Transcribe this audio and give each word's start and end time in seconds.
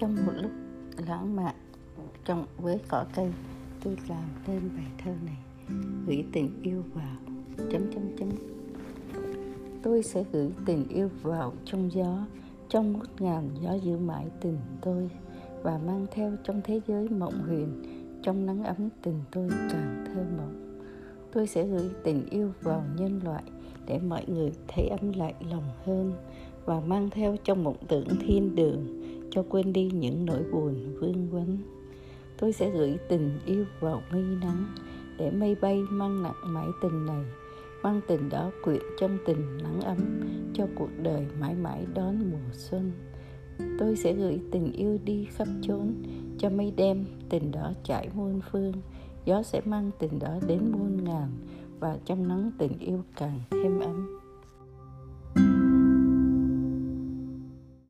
trong 0.00 0.16
một 0.26 0.32
lúc 0.36 0.50
lãng 1.06 1.36
mạn 1.36 1.54
trong 2.24 2.46
với 2.58 2.80
cỏ 2.88 3.04
cây, 3.14 3.32
tôi 3.84 3.96
làm 4.08 4.24
nên 4.46 4.60
bài 4.76 4.86
thơ 5.04 5.12
này, 5.26 5.36
gửi 6.06 6.24
tình 6.32 6.62
yêu 6.62 6.82
vào, 6.94 7.16
chấm 7.56 7.92
chấm 7.92 8.16
chấm. 8.18 8.28
Tôi 9.82 10.02
sẽ 10.02 10.24
gửi 10.32 10.50
tình 10.66 10.88
yêu 10.88 11.08
vào 11.22 11.52
trong 11.64 11.92
gió, 11.92 12.26
trong 12.68 12.92
ngút 12.92 13.08
ngàn 13.20 13.50
gió 13.62 13.74
giữ 13.74 13.96
mãi 13.96 14.26
tình 14.40 14.58
tôi, 14.80 15.10
và 15.62 15.78
mang 15.86 16.06
theo 16.10 16.32
trong 16.44 16.60
thế 16.64 16.80
giới 16.86 17.08
mộng 17.08 17.42
huyền, 17.46 17.82
trong 18.22 18.46
nắng 18.46 18.64
ấm 18.64 18.88
tình 19.02 19.20
tôi 19.30 19.48
càng 19.50 20.04
thơ 20.06 20.24
mộng. 20.36 20.80
Tôi 21.32 21.46
sẽ 21.46 21.66
gửi 21.66 21.90
tình 22.04 22.26
yêu 22.30 22.52
vào 22.62 22.84
nhân 22.96 23.20
loại, 23.24 23.42
để 23.86 23.98
mọi 23.98 24.24
người 24.26 24.52
thấy 24.68 24.88
ấm 24.88 25.12
lại 25.12 25.34
lòng 25.50 25.70
hơn, 25.84 26.12
và 26.64 26.80
mang 26.80 27.10
theo 27.10 27.36
trong 27.44 27.64
mộng 27.64 27.76
tưởng 27.88 28.08
thiên 28.20 28.54
đường 28.54 28.99
cho 29.30 29.42
quên 29.48 29.72
đi 29.72 29.90
những 29.94 30.26
nỗi 30.26 30.42
buồn 30.52 30.96
vương 31.00 31.30
vấn. 31.30 31.58
Tôi 32.38 32.52
sẽ 32.52 32.70
gửi 32.70 32.98
tình 33.08 33.30
yêu 33.46 33.64
vào 33.80 34.02
mây 34.12 34.22
nắng 34.22 34.66
để 35.18 35.30
mây 35.30 35.56
bay 35.60 35.82
mang 35.90 36.22
nặng 36.22 36.34
mãi 36.46 36.66
tình 36.82 37.06
này, 37.06 37.24
mang 37.82 38.00
tình 38.08 38.28
đó 38.28 38.50
quyện 38.64 38.82
trong 39.00 39.18
tình 39.26 39.58
nắng 39.62 39.80
ấm 39.80 39.98
cho 40.54 40.66
cuộc 40.74 40.90
đời 41.02 41.26
mãi 41.40 41.54
mãi 41.54 41.86
đón 41.94 42.30
mùa 42.30 42.52
xuân. 42.52 42.92
Tôi 43.78 43.96
sẽ 43.96 44.12
gửi 44.12 44.40
tình 44.50 44.72
yêu 44.72 44.98
đi 45.04 45.24
khắp 45.24 45.48
chốn 45.62 45.94
cho 46.38 46.50
mây 46.50 46.72
đem 46.76 47.04
tình 47.28 47.52
đó 47.52 47.72
trải 47.84 48.08
muôn 48.14 48.40
phương. 48.50 48.72
Gió 49.24 49.42
sẽ 49.42 49.60
mang 49.64 49.90
tình 49.98 50.18
đó 50.18 50.38
đến 50.46 50.72
muôn 50.72 51.04
ngàn 51.04 51.28
và 51.80 51.98
trong 52.04 52.28
nắng 52.28 52.50
tình 52.58 52.78
yêu 52.78 53.02
càng 53.16 53.40
thêm 53.50 53.80
ấm. 53.80 54.19